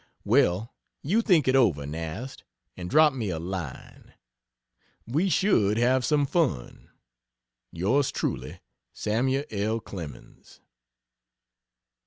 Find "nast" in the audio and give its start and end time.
1.85-2.43